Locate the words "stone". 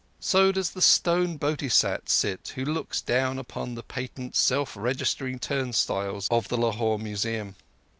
0.81-1.37